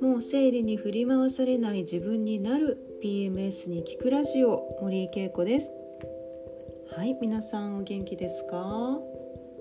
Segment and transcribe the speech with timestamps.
[0.00, 5.70] もう生理に振り回されない自分になる PMS に聞くラジオ森井恵子です。
[6.96, 8.98] はい皆さんお元気ですか、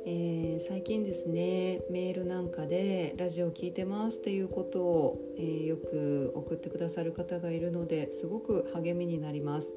[0.06, 9.74] えー、最近ですねメールなんかでラジオ聞いてますっていうことを、えー、よく送ってくださる方がいるのですごく励みになります。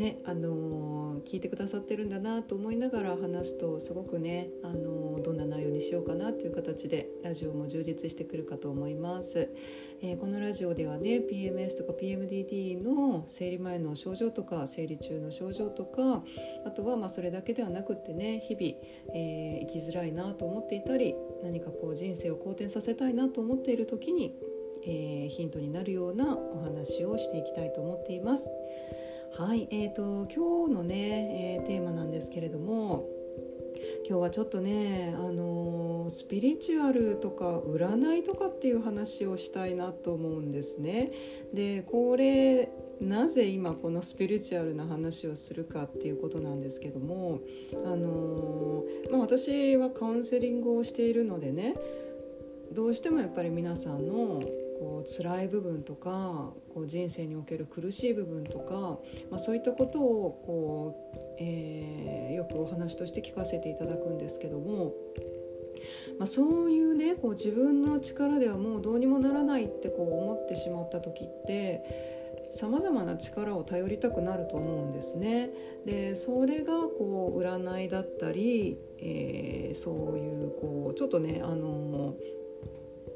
[0.00, 9.50] ねあのー、聞いてくださってるんだなと思いながら話すとすごくね、あのー、どんな内容にしようかなという形でラジオも充実してくるかと思います、
[10.00, 16.24] えー、このラジオではね PMS とか PMDD の生理前の症状とか生理中の症状とか
[16.66, 24.34] あとはまそれだけではなくってね日々、え生きづらいなと思っていたり何かこう人生を好転させたいなと思っている時に
[24.82, 28.50] えー、ヒントになるようなお話をしていきたいと思っています。
[29.38, 33.08] はい、えーと、今日のね、えー、テーマなんですけれども
[34.06, 41.10] 今日はちょっとね、あのー、スピリチュアルとか占いとかっていう話をしたいなと思うんですね。
[41.54, 47.40] でこれなぜ今このスピリチュアルな話をするかっていうことなんですけども、
[47.86, 51.74] あのー、まあ、私はカウンセリングをしているのでね
[52.72, 54.42] どうしてもやっぱり皆さんの
[54.80, 58.98] こう辛い部分とかこう人生における苦しい部分とか、
[59.30, 64.94] まあ、そういったことをこう、えー、よくお話として聞かせていただくんですけども、
[66.18, 75.50] まあ、そういうねこう自分の力ではもうどうにもならないってこう思ってしまった時ってさまな力を頼りたくなると思うんですね。
[75.84, 82.16] でそれがこう占いだったり、えー、そういうこうちょっとねあの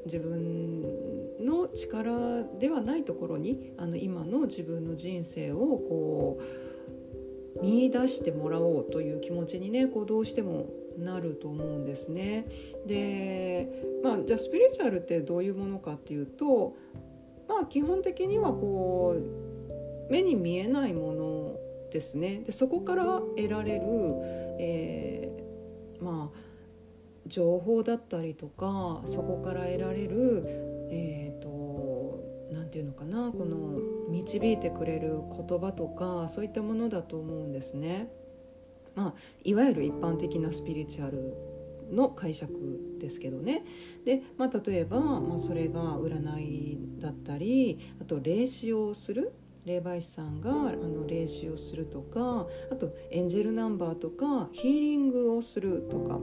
[0.05, 12.45] 自分の力ではないところにあの今の自分の人生をこう見出してもらおうという気持ちにねこうどうしてもなると思うんですね。
[12.85, 16.75] でまあじゃあスピリチュアルってどういうものかっていうと
[17.47, 21.59] まあ基本的にはこう目に見えないもの
[21.91, 22.43] ですね。
[22.45, 23.81] でそこから得られる、
[24.59, 26.39] えー、まあ
[27.27, 33.79] 情報だったりとかそこから得られるえーと、なていうのかなこの
[34.09, 38.09] 導いてくれる言葉とかそういったものだと思うんですね。
[38.95, 39.13] まあ、
[39.43, 41.33] いわゆる一般的なスピリチュアル
[41.91, 42.51] の解釈
[42.99, 43.63] ですけどね
[44.05, 49.33] で、まあ、例えば、まあ、それが占いだったりあと霊視をする
[49.65, 56.19] 霊媒師さんがあの霊視をするとかあとエンジェルナンバーとかヒーリングをするとか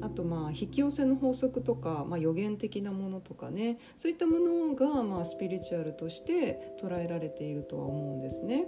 [0.00, 8.66] あとまあ引き寄せの法則とか、まあ、予言的なものとかねそういったものがまあスピリチュアルとして捉えられているとは思うんですね。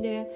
[0.00, 0.30] で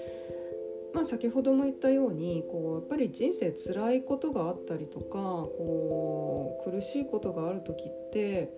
[0.95, 8.53] まあ、先ほども言ったようにこうやっぱり人生辛いことがあったりとかこう苦しいことがある時って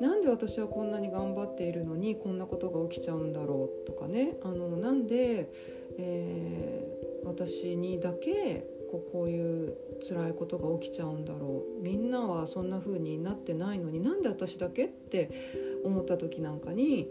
[0.00, 4.36] なんで私はこんなに頑張っているのにこんなことが起きちゃうんだろうとかね。
[4.42, 5.50] あのなんで、
[5.98, 11.82] えー、私にだけこうこういう辛いことが起きちゃうんだろう。
[11.82, 15.30] みんなはそんな風になってないのになんで私だけって
[15.84, 17.08] 思った時なんかに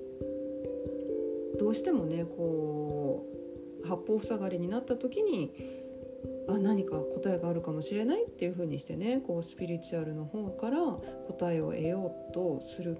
[1.59, 3.25] どうしてもねこ
[3.83, 5.82] う八方塞がりになった時に
[6.47, 10.79] あ何か答えがあるかもしれないっていう風にしてねこうスピリチュアルの方から
[11.27, 12.97] 答えを得ようとする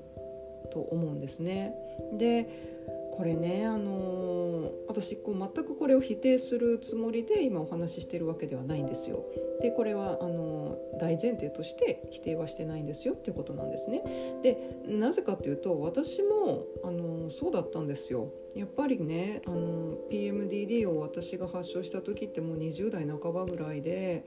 [0.71, 1.73] と思うんですね。
[2.17, 2.83] で
[3.15, 9.23] これね、あのー、私こう全くこれを否定するつもりで今お話ししてるわけではないんですよ。
[9.61, 14.01] でこれはあのー、大前提として否定はしてないんですよっていうことなんですね。
[14.41, 18.31] でなぜかというと私も、あの、そうだったんですよ。
[18.55, 24.25] やっぱりね、あの PMDD を私が発症した時ってもう20代半ばぐらいで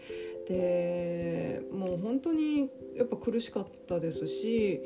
[0.49, 4.81] でもう本当にやっぱ苦しかったですし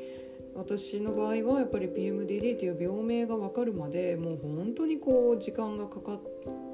[0.55, 6.21] 私の場合はやっぱり PMDD という病名が分かるまでもう本当にこう時間がかかっ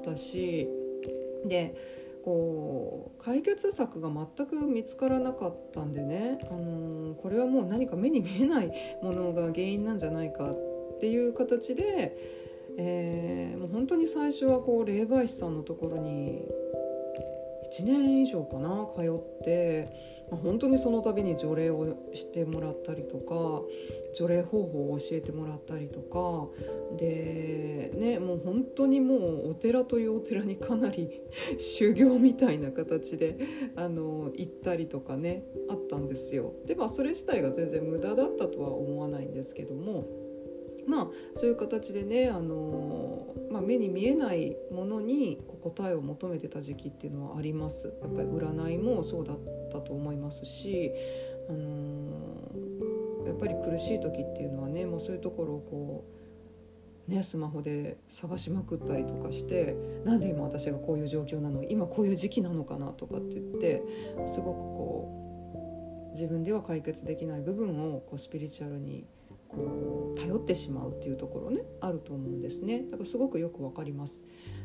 [0.04, 0.68] たし
[1.44, 1.74] で
[2.24, 10.54] こう解決策が全く見つからなかったんでね、あのー、これはもう何か目に見えないものが原因なんじゃないか
[10.98, 12.16] っていう形で、
[12.76, 16.42] えー、もう本当に最初はこう霊媒師さんのところに
[17.80, 20.18] 1年以上かな通って。
[20.30, 23.62] まあ、本当にその度に除霊をしてもらったりとか
[24.14, 26.48] 除霊方法を教えてもらったりとか
[26.98, 31.22] でねもう本当にもうお寺というお寺にかなり
[31.58, 33.38] 修行みたいな形で
[33.76, 36.52] あの行ったりとかねあったんですよ。
[36.66, 40.27] でまあそれ自体が全然無駄だったとは思わないんですけども。
[40.88, 47.92] まあそういう形でねあの、まあ、目に見えないものに答えを求めてた時期っていうのはあります。
[48.02, 49.38] やっぱり占いもそうだっ
[49.70, 50.90] たと思いますし、
[51.48, 59.74] あのやっぱり苦しい時っていうのはねもうそういうところをこうね、スマホで探しまくったりとかして
[60.04, 61.64] なんで今私がこういう状況なの？
[61.64, 63.82] 今こういう時期なのかなとかって言って
[64.26, 69.06] すごくこう自分では解決できない部分をこうスピリチュアルに
[69.48, 72.84] こう頼ってしまうっていうところねあると思うんですね。
[72.90, 74.22] だからすごくよくわかります。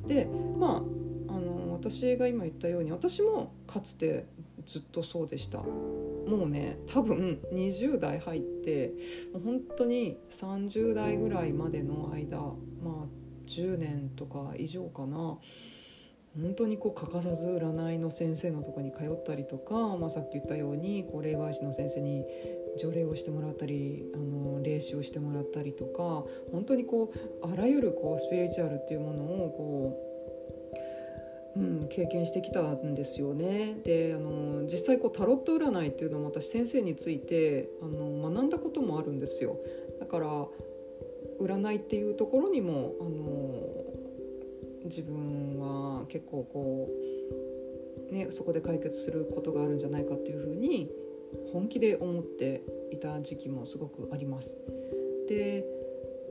[0.07, 0.83] でま
[1.27, 4.25] ああの私が今言ったように私もかつて
[4.65, 5.59] ずっとそうでした。
[5.59, 8.93] もうね多分20代入って
[9.33, 12.53] 本当に30代ぐらいまでの間ま
[12.85, 13.07] あ
[13.47, 15.37] 10年とか以上かな。
[16.35, 22.25] 本当にこう欠かさず占いの先生のとこに通ったりとか、まあ、さっき言ったようにこう霊媒師の先生に
[22.77, 30.13] 条例をしてもらったりあの霊視をしてもらったりとか本当にこうあらゆるこうスピリチュアルっていうものをこ
[31.55, 33.77] う、うん、経験してきたんですよね。
[33.83, 39.57] であの実際こうタロット占いっていうのも私先生についてあの学んだこともあるんですよ。
[39.99, 40.47] だから
[41.39, 43.93] 占いっていうところにもあの
[44.85, 46.89] 自分は結構こ
[48.11, 50.89] う、ね、そこで解決することがあるんじゃないかっていうふうに
[51.51, 54.57] 本気で思っていた時期もすごくあります。
[55.27, 55.65] で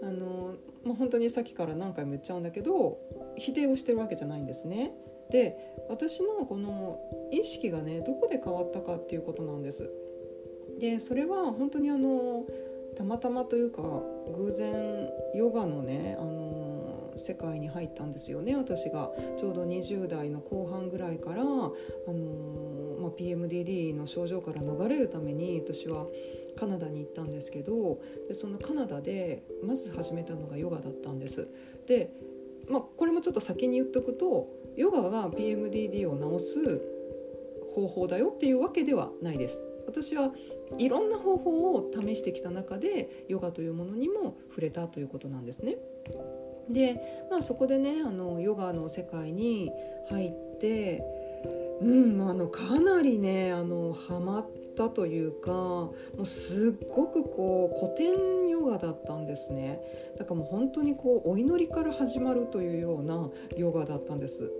[0.02, 0.54] あの、
[0.84, 2.98] まあ、本当にさっきから何回も言っちゃうんだけど
[3.36, 4.92] 否定をしてるわけじゃないんですね。
[5.30, 5.56] で
[5.88, 7.00] 私のこの
[7.32, 9.90] 意識がねどこで変わったかっていうことなんです。
[10.78, 12.44] でそれは本当にあの
[12.96, 13.82] たまたまというか
[14.36, 16.61] 偶然ヨガのねあの
[17.16, 21.72] 世界に入ったんですよね私がちょうど20代の後半ぐらいから、あの
[23.00, 26.06] まあ、PMDD の症状から逃れるために私は
[26.58, 31.48] カナダに行ったんですけどでそのカナダでまず始めたのがヨガだったんです。
[31.86, 32.10] で、
[32.68, 36.82] まあ、これもちょっと先に言っとくとヨガが PMDD を治す
[37.74, 39.62] 方法だよっていうわけではないです。
[39.86, 40.32] 私は
[40.78, 45.76] いろんな方法を試してきた中でヨガというものにも触れたということなんですね。
[46.68, 49.70] で、まあ、そこでねあのヨガの世界に
[50.10, 51.02] 入って
[51.80, 59.80] うんあのかなりねあのハマったというかもうすっごくこう古典ヨガだったんですね。
[60.18, 64.50] だからもう本当にこうお祈りから始まるというようなヨガだったんです。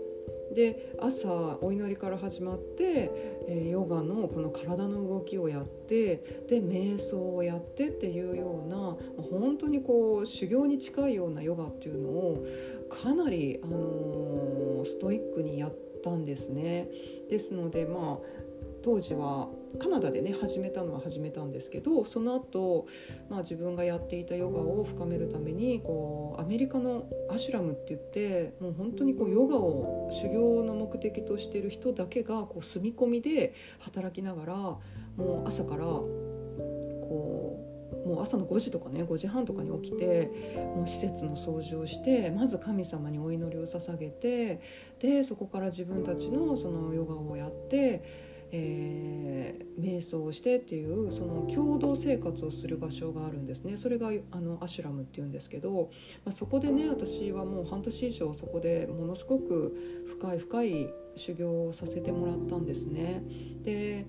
[0.55, 3.11] で朝お祈りから始まって、
[3.49, 6.17] え、ヨガのこの体の動きをやって
[6.49, 8.97] で瞑想をやってっていうような
[9.31, 12.47] 本当にこう修行に近いようなヨガっていうのを
[12.91, 16.89] かなり、あのー、ストイックにやったんですね。
[17.29, 18.43] ですのでまあ
[18.83, 19.49] 当時は
[19.79, 22.87] カナダでね始めたのは始めたんですけどその後、
[23.29, 34.81] まあ自分がやっていたヨガを深めるためにこうアメリカのアシュラムって言ってもう本当にこうヨガを修行の目的としてる人だけがこう住み込みで働きながらも
[35.19, 37.59] う朝からこ
[38.05, 40.31] うもう朝の5時とかね5時半とかに起きて
[40.75, 44.61] もう施設の掃除をしてまず神様にお祈りを捧げて
[45.01, 48.32] でそこから自分たちのそのヨガをやって。
[48.55, 55.91] えー、瞑想をしてっていうその共同生活をする場所があるんですねそれがあのアシュラムっていうんですけど、
[56.25, 63.23] まあ、そこでね私はもう半年以上そこでものすごく深い深い修行をさせてもらったんですね。
[63.65, 64.07] で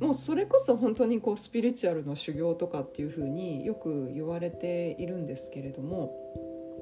[0.00, 6.14] もうそれこそ本当にこうスピリチュアルの修行とかっていうふうによく言われているんですけれども、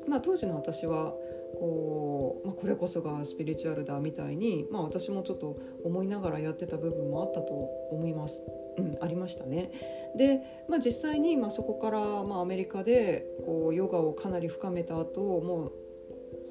[0.08, 1.14] まあ、当時の私は
[1.54, 7.52] こう、まあ、これこそがスピリチュアルだみたいに、まあ、私もちょっと思いながらやってた部分もあったと
[7.90, 8.44] 思います。
[8.78, 9.72] うん、ありましたね
[10.16, 15.72] で、まあ、実際にまあそこから、まあ、アメリカでこうヨガをかなり深めた後もう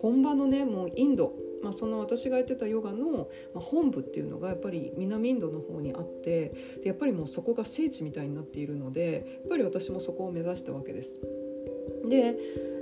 [0.02, 11.20] 本場のねもうインドまあ、その私がやってたヨガの本部っていうのがやっぱり南インドの方にあってでやっぱりもうそこが聖地みたいになっているのでやっぱり私もそこを目指したわけです。
[12.10, 12.38] で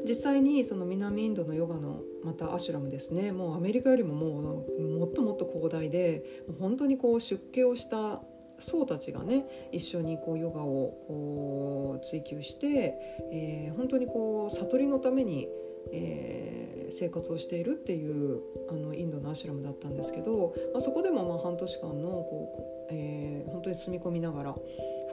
[0.08, 6.24] 実際にその南インドのヨガのまたアシュラムですねもうアメリカよりももうもっともっと広大で
[6.60, 8.22] 本当にこう出家をした
[8.60, 12.96] 僧たちがね一緒にこうヨガをこう追求して、
[13.32, 15.48] えー、本当にこう悟りのために、
[15.92, 24.56] えー、生活をしているっていうあのインドのアシュラムだったんですけど、まあ、そこでもまあ半年間のこう、えー、本当に住み込みながら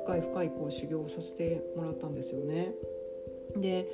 [0.05, 2.73] 深い深いこう修行をさせてもらったんですよね。
[3.57, 3.87] で、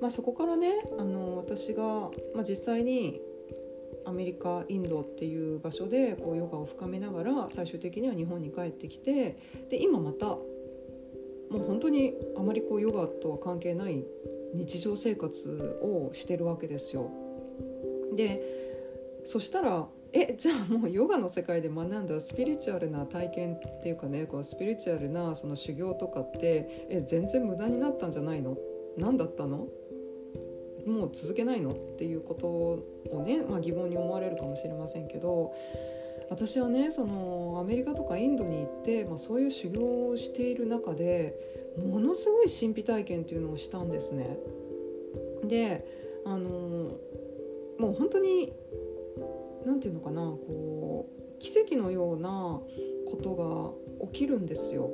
[0.00, 3.20] まあ、そこからねあの私が、まあ、実際に
[4.04, 9.36] アメリカインドっていう場所でこうヨガを深めながら最終的には日本に帰ってきて
[9.70, 14.04] で今またもう本当にあまりこうヨガとは関係ない
[14.54, 17.10] 日常生活をしてるわけですよ。
[18.16, 18.42] で
[19.24, 28.56] そしたらえじゃあもうヨガの世界で学んだスピリチュアルな体験っていうかねこうスピリチュアルなその修行とかってえ全然無駄になったんじゃないの
[28.96, 29.68] 何だったの？
[30.86, 31.72] もう続けないの？
[31.72, 35.54] っていうことをね、まあ、疑問に思われるかもしれませんけど
[36.30, 41.34] 私はねそのアメリカとかインドに行って、まあ、そういう修行をしている中で
[41.76, 44.38] ものすごい神秘体験っていうのをしたんですね。
[45.44, 45.86] で
[46.24, 46.98] あの
[47.78, 48.52] もう本当に
[49.64, 52.60] 何て言うのかなこう奇跡のような
[53.10, 53.34] こと
[54.00, 54.90] が起きるんですよ。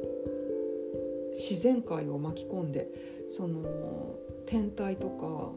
[1.33, 2.89] 自然界を巻き込んで
[3.29, 4.15] その
[4.47, 5.53] 天体とか、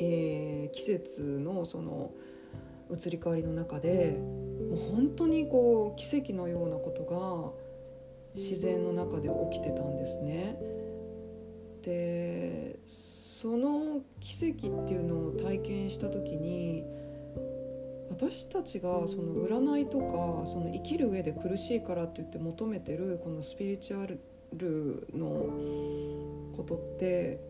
[0.00, 2.10] えー、季節のその
[2.90, 4.18] 移り変わりの中で
[4.70, 7.52] もう本当にこう奇跡のようなことが
[8.34, 10.58] 自然の中で起きてたんですね。
[11.82, 16.84] でその奇跡っていうのを体験した時に
[18.10, 24.20] 私たちがその占いとかその生きる上で苦しいからって言って求めてるこのスピリチュアル
[25.12, 27.40] のことって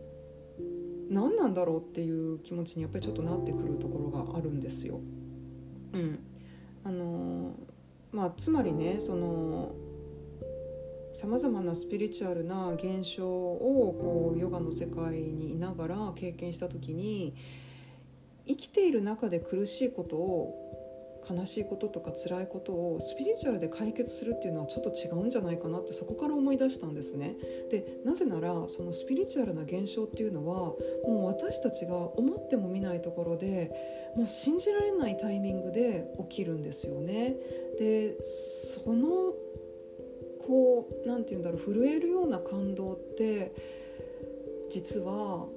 [1.09, 4.99] 何なんだろうっていう気持ちにやっぱりちょっとなってくるところがあるんですよ。
[5.93, 6.19] うん、
[6.83, 7.51] あの
[8.11, 9.75] まあつまりねその
[11.13, 17.35] さまざまなスピリチュアルな現象をこうヨガの世界にいながら経験した時に
[18.47, 20.72] 生きている中で苦しいことを
[21.29, 27.35] 悲しいこととか辛いことをスピリチュアルで解決するっていうのはちょっと違うんじゃないかなってそこから思い出したんですね。
[27.69, 30.73] でなぜならそのスピリチュアルな現象っていうのは
[31.07, 33.71] もう私たちが思ってもみないところで
[34.15, 37.37] もう信じられないタイミングで起きるんですよね。
[37.79, 39.33] でその
[40.47, 43.53] こう何て言うんだろう震えるような感動って
[44.69, 45.47] 実は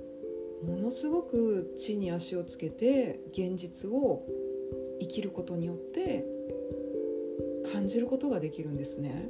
[0.65, 4.25] ものすごく地に足をつけて現実を
[5.07, 6.25] 生きることによって
[7.73, 9.29] 感じることができるんですね。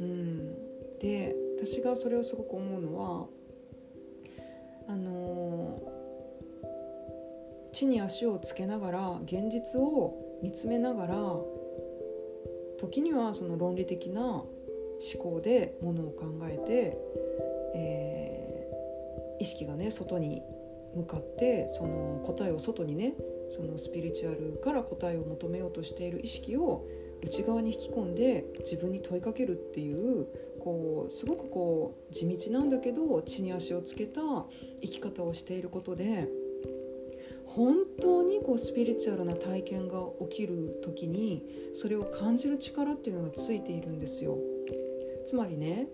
[0.00, 0.54] うん、
[0.98, 3.26] で私がそれをすごく思うのは
[4.88, 5.78] あの
[7.72, 11.36] 地に足をつけながら現実を見つめながら
[12.78, 14.48] 時にはその論理的な思
[15.18, 16.98] 考でものを考えて、
[17.74, 20.42] えー、意識がね外に
[20.94, 23.14] 向かってその答えを外にね
[23.50, 26.86] そのスピリチュアルから答えを求めようとしている意識を
[27.22, 30.26] 内側に引き込んで自分に問いかけるっていう
[30.60, 34.20] こうすごくこう地道なんだけど地に足をつけた
[34.80, 36.28] 生き方をしていることで
[37.44, 39.98] 本当にこうスピリチュアルな体験が
[40.30, 44.38] 起きる時にそれを感じる力っていうのがついているんですよ。
[45.26, 45.88] つまりね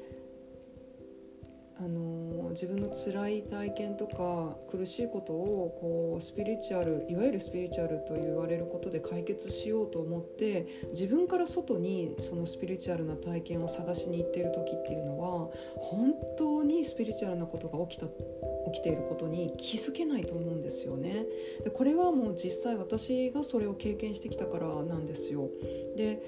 [1.78, 21.26] あの自分の辛い体験とか苦しいことをこうスピリチュアルいわゆるスピリチュアルと言われることで解決しようと思って自分から外にそのスピリチュアルな体験を探しに行っている時っていうのは本当にスピリチュアルなことが起きた起きていることに気づけないと思うんですよね。
[21.62, 25.50] でこれはもう実際私がそれを経験してきたからなんですよ。
[25.94, 26.22] で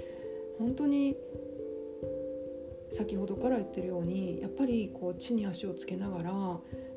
[0.59, 1.17] 本当に
[2.91, 6.33] 先ほどから言ってるようにやっぱりこう地に足をつけながら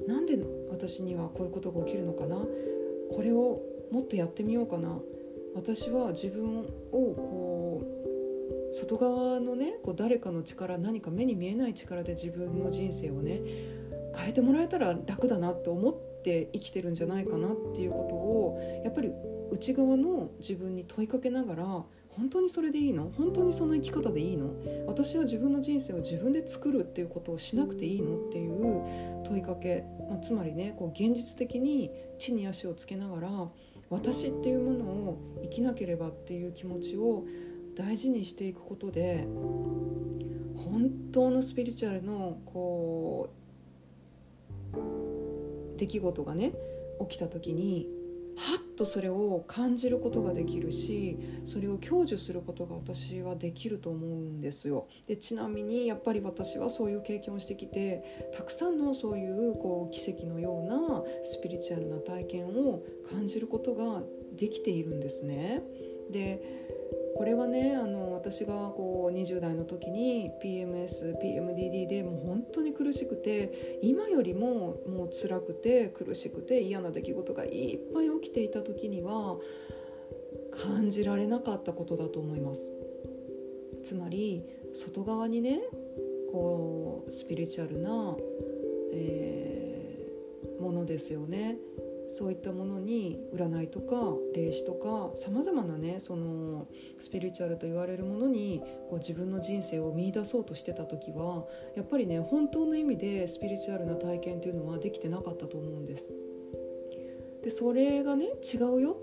[0.07, 2.37] なんで私にはこういうことが起きるのかな？
[2.37, 4.97] これをもっとやってみようかな。
[5.53, 7.83] 私は自分をこ
[8.71, 13.41] う外側のねこう誰かの力何か目に見えない力で自分の人生をね
[14.15, 19.11] 変えてもらえたら楽だなって思って生きてるんじゃないかなっていうことをやっぱり
[19.51, 21.83] 内側の自分に問いかけながら
[22.17, 23.11] 本当にそれでいいの？
[23.17, 24.51] 本当にその生き方でいいの？
[24.85, 33.29] 私は自分の人生を自分で作るっていうことをしなくていいのっていう問いかけ、まあ、つまりねこう現実的に地に足をつけながら
[33.89, 37.25] 私っていうものを生きなければっていう気持ちを
[37.75, 39.25] 大事にしていくことで
[40.55, 46.53] 本当のスピリチュアルのこう出来事がね
[47.09, 47.89] 起きた時に
[48.35, 54.87] はっとそれを感じることができるしそれを享受することが私はできると思うんですよ。
[55.07, 64.01] でちなみにやっぱり私はそういう経験をしてきてたくさんのそういうこう奇跡のようなスピリチュアルな体験を感じることが
[64.37, 65.61] できているんですね。
[66.09, 66.41] で
[67.15, 79.37] これはねあの私がこう20代の時に PMSPMDD でもう本当に苦しくて今よりももう辛くて苦しくて嫌な出来事がいっぱい起きていた時には
[80.51, 82.71] 感じられなかったことだと思います。
[83.83, 85.59] つまり外側にね
[86.31, 88.15] こうスピリチュアルな、
[88.93, 91.57] えー、ものですよね。
[92.11, 93.95] そういったものに占いとか
[94.35, 96.67] 霊視とかさまざまなねその
[96.99, 106.11] スピリチュアルと言われるものにこう自分の人生を見出そうとしてた時はやっぱりね本当の意味でスピリチュアルな体験っていうのはできてなかったと思うんです。
[107.43, 108.97] でそれがね違うよ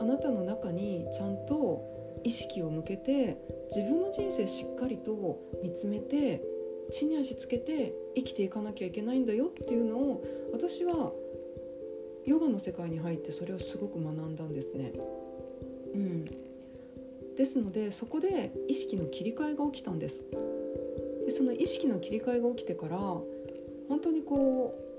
[0.00, 3.38] あなたの中にちゃんと意識を向けて
[3.74, 6.42] 自分の人生しっかりと見つめて
[6.90, 11.12] 地に足つけて生きていかなきゃいけないんだよっていうのを私は
[12.30, 14.92] ヨガの世界に入ってそれをすごく学んだんですね。
[15.94, 16.24] うん、
[17.36, 20.24] ですのでそこで意識の切り替えが起きたんです。
[21.24, 23.24] でその意識の切り替えが起きてから本
[24.00, 24.90] 当にこう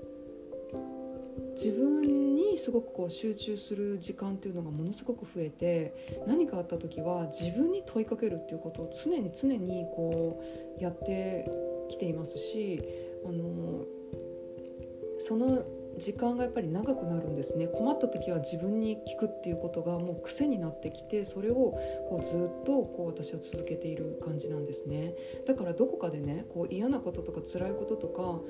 [1.52, 5.94] 自分にすごくこう集中する時間っていうのがものすごく増えて
[6.26, 10.42] 何かあった時は自分に問いかけるっていうことを常に常にこ
[10.78, 11.50] うやって
[11.88, 12.82] きていますし
[13.26, 13.86] あの
[15.18, 15.64] その
[15.98, 17.68] 時間がやっぱり長くなるんですね。
[17.68, 25.14] 困った時は自分に聞くっていうことがもう癖になってきてそれをこうずっとこう私は続けている感じなんですね。
[25.46, 28.40] だからどこかでねこう嫌なこととか辛いこととか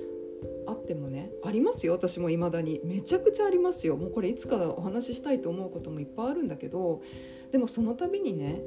[0.66, 1.92] あってもねありますよ。
[1.92, 2.80] 私も未だに。
[2.84, 3.96] めちゃくちゃありますよ。
[3.96, 7.02] もうこれいつかお話ししたいと思うこともいっぱいあるんだけど
[7.50, 8.62] でもその度にね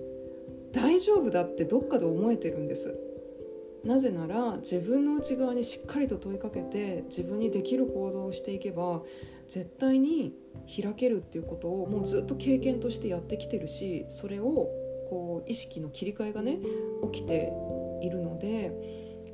[0.72, 2.98] 大丈夫だってどっかで思えてるんです。
[3.86, 9.04] なぜなら自分の内側にしっかりと問いかけて自分にできる行動をしていけば
[9.48, 10.34] 絶対に
[10.82, 14.70] 開けるっていうことをもうずっと経験としてやってきてるしそれを
[15.10, 16.58] こう意識の切り替えがね
[17.13, 17.54] 起きて
[18.01, 18.74] いるので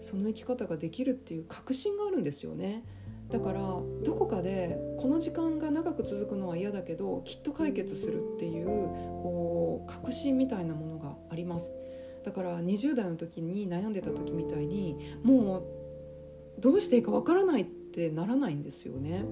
[0.01, 2.83] その生き方ができるっていう確信があるんですよね。
[3.29, 11.73] だからどこかでこの時間が長く続くのは嫌だけどきっと解決するっていうこう確信みたいなものがあります。
[12.23, 19.25] だから20代の時に悩んでた時みたいにもうどうしていいかわからないってならないんですよね。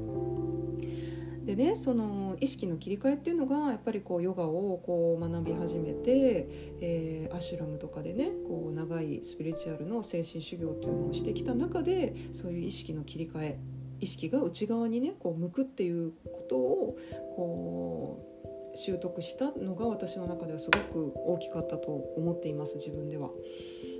[1.45, 6.47] でねその意識の切り替えっていうのがやっぱりこうヨガをこう学び始めて、
[6.79, 13.59] えー、アシュラムとかでねこう長いスピリチュアルの精神修行っていうのをしてきた中でそういう意識の切り替え
[13.99, 16.97] 意識が内側にねこう向くっていうことを
[17.35, 23.29] こう習得したのが私の中ではすごく大きかったと思っています自分では。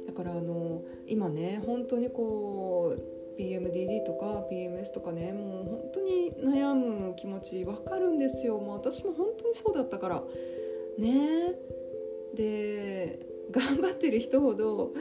[0.07, 8.59] だからあの今ね本当にこう PMDD とか PMS とかねもう本当に悩む気持ち分かるんですよ。
[8.59, 10.23] もう私も本当にそうだったから。
[10.97, 11.55] ね。
[12.35, 14.93] で頑張ってる人ほど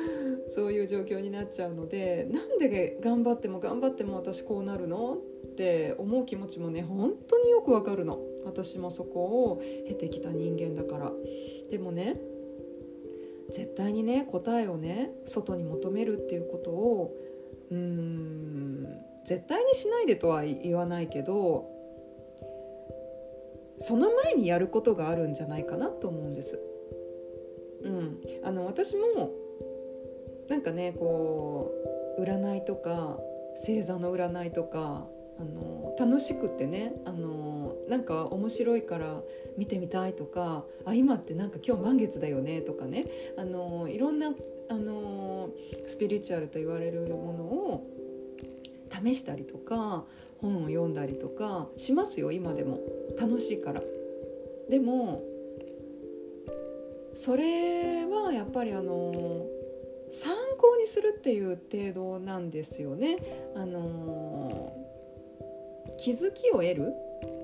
[0.47, 5.15] そういう状況になっちゃうのでなんで頑張っても頑張っても私こうなるの？
[5.15, 8.19] って思う気持ちもね本当によくわかるの。
[8.45, 11.13] 私もそこを経てきた人間だから
[11.71, 12.19] でもね
[13.51, 17.15] 絶対にね答えをね外に求めるっていうことを
[17.71, 18.87] うーん
[19.25, 21.67] 絶対にしないでとは言わないけど
[23.79, 26.59] その前にやることがあるんじゃないかなと思うんです。
[27.85, 29.31] うん、あの私も
[30.49, 31.73] なんかねこ
[32.19, 33.19] う占いとか
[33.55, 35.07] 星座の占いとか
[35.39, 39.21] あの楽しくってねあのなんか面白いから
[39.57, 43.05] 見てみたいとかあ今ってなんか今日満月だよねとかね
[43.37, 44.33] あのいろんな
[44.69, 45.51] あの
[45.87, 47.87] スピリチュアルと言われるものを
[49.03, 50.05] 試したりとか
[50.41, 52.79] 本を読んだりとかしますよ今でも
[53.19, 53.83] 楽しいから。
[54.69, 55.23] でも
[57.15, 59.47] それはやっぱりあの
[60.11, 63.17] 参考にするっていう程度なんですよね。
[63.57, 64.28] あの
[65.97, 66.95] 気づきを得る？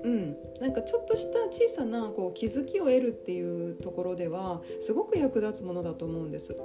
[0.03, 6.55] うん、なんかちょっとした小さなこう気づきを得るっていうところではすごく役立つものだと思うんです。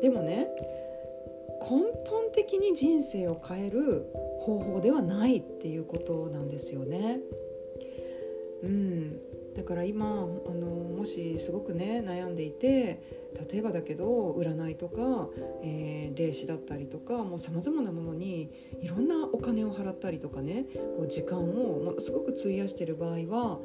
[0.00, 0.48] でもね
[1.60, 1.68] 根
[2.08, 7.20] 本的に人生を変える方法ではないっていうことなんですよね。
[8.62, 9.20] うん
[9.60, 13.02] だから今あのもしすごくね悩んでいて
[13.52, 15.28] 例えばだけど占いとか、
[15.62, 20.64] えー、霊視だったりとかもうさまざまなものにいろんなお金を払ったりとかね
[20.96, 23.60] こう時間をものすごく費やしてる場合は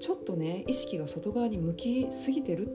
[0.00, 2.68] ちょっとね意識が外側に向きすぎてる、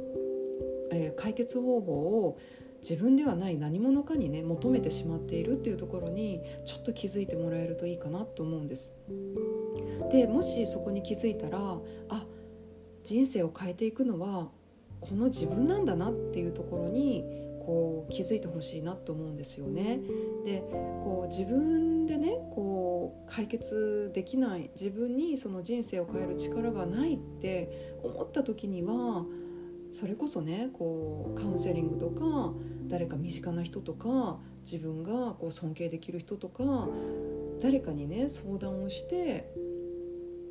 [0.91, 1.93] えー、解決方法
[2.25, 2.39] を
[2.81, 8.93] 自分ではない何者かにね求めてしまっているっていうところにちょっと気づいてもらえるといいかなと思うんです。
[10.11, 11.59] でもしそこに気づいたら
[12.09, 12.25] あ
[13.03, 14.49] 人生を変えていくのは
[15.01, 17.23] この自分なんだなっていうところに
[17.65, 19.99] こう気づいてほしいなと思うんですよね。
[20.45, 29.25] でこう自分でねこう解決できない自分にその人生を変える力がないって思った時には
[29.93, 32.53] それこそねこうカウンセリングとか
[32.87, 36.89] 誰か身近な人とか自分がこう尊敬できる人とか
[37.61, 39.49] 誰かにね相談をして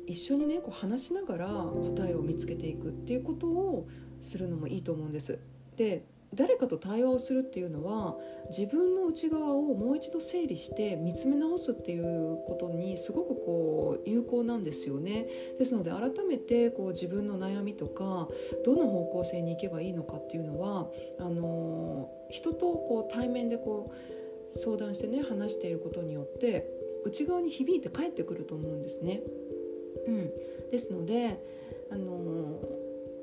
[0.07, 3.87] 一緒にねこう話しながら答えを見つけていくっていうことを
[4.21, 5.39] するのもいいと思うんです。
[5.77, 6.03] で
[6.35, 8.17] 誰かと対話をするっていうのは
[8.49, 15.27] 自分の内側をもう一度整理して見つめ直すっていうことにすごくこう有効なんですよね。
[15.59, 18.27] ですので改めてこう自分の悩みとか
[18.65, 20.89] どの方向性に行けばいいのかっていうのは
[21.19, 23.93] あの人とこう対面でこ
[24.55, 26.67] う相談してね話していることによって
[27.05, 29.21] 内側に響いて帰ってくると思うんですね。
[30.07, 30.31] うん、
[30.71, 31.39] ですので
[31.91, 32.59] あの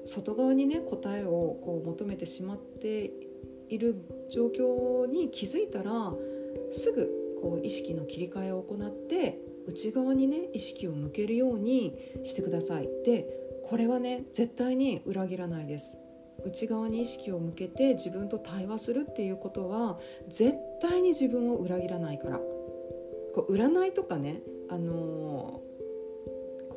[0.07, 3.11] 外側にね答えをこう求めてしまって
[3.69, 3.97] いる
[4.31, 6.12] 状況に気づいたら
[6.73, 12.88] すぐこう意識の切り替えを行って内側にね意識を向けるようにしてください。
[13.05, 13.27] で
[13.64, 15.97] これはね絶対に裏切らないです。
[16.45, 19.99] 内側に意識を向けて自分と対話するっていうことは
[20.31, 22.40] 絶対に自分を裏切らないから。
[23.35, 25.61] こう占いとかねあの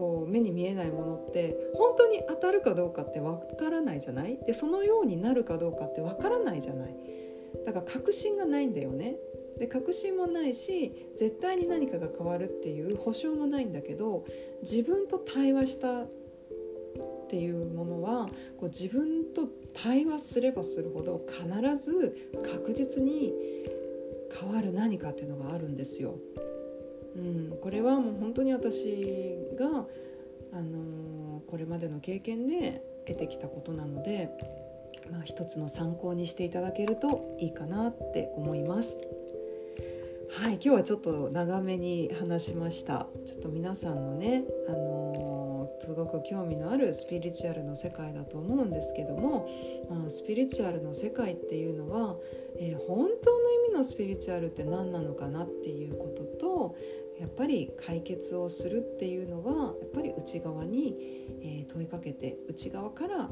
[0.04, 4.38] こう目に見えないものって本当に当たるかどうかってわからないじゃない？
[4.46, 6.96] でそのようになるかどうかってわからないじゃない。
[7.66, 9.16] だから確信がないんだよね。
[9.60, 14.26] で確信もないし絶対に何かが変わるっていう保証もないんだけど
[14.62, 16.08] 自分と対話したっ
[17.30, 18.26] ていうものは
[18.58, 23.32] こう自分と対話すればするほど必ず確実に
[24.38, 26.18] 変わる何かっていうのがあるんですよ。
[27.16, 29.86] うん、これはもう本当に私が、
[30.54, 34.30] あのー、これまでの経験で得てきたことなので、
[35.12, 38.98] まあ、一つの参考にしていただけるといいかなって思います。
[40.30, 43.06] はい、今日はちょっと長めに話しました。
[43.26, 49.48] ちょっと皆さんのね、あのー、すごく興味のあるスピリチュアルの世界だと思うんですけども、
[49.92, 52.16] まあ、スピリチュアルの世界っていうのは、
[52.58, 56.76] えー、本当の意味のスピリチュアルって何なのかなっていうことと
[57.20, 60.96] やっぱり解決をするっていうのはやっぱり内側に、
[61.42, 63.30] え問いかけて内側から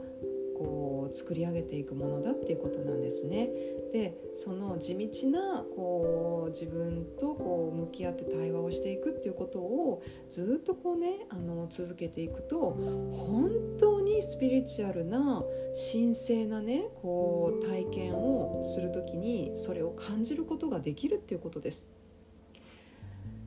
[0.61, 3.49] こう作り上げていくものだっていうことなんですね。
[3.91, 12.77] でその地道なこう自分とこう向き合って対話をしていくっていうことをずっとこうねあの続けていくと
[13.11, 15.43] 本当にスピリチュアルな
[15.91, 21.89] 神聖なねこう体験をする時にそれを感じることができるっていうことです。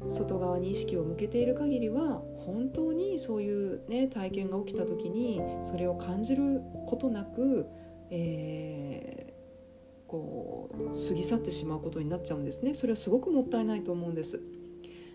[0.08, 7.66] 外側に意識を向けている限りは本当にそういう、ね、体験が起きた時にそれを感じることなく、
[8.10, 14.40] えー、こう過ぎ去ってしまうことになっちゃうんですねそれはすごくもったいないと思うんです。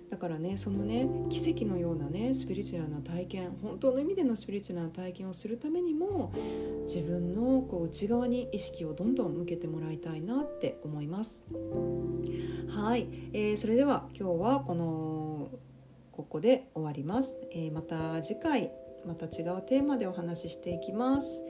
[0.09, 6.33] だからねそのね奇跡のようなねスピリチュアルな体験本当の意味でのスピリチュアルな体験をするためにも
[6.83, 11.45] 自分のこう内側に意識をどんどん向けてもらいたいなって思います。
[12.69, 15.49] はい、えー、それでは今日はこの
[16.11, 18.71] ここで終わります、えー、また次回
[19.05, 21.41] また違うテーマでお話ししていきます。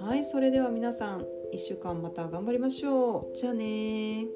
[0.00, 0.24] はい。
[0.24, 1.24] それでは皆さん1
[1.56, 3.36] 週間また頑張りましょう。
[3.36, 4.26] じゃあね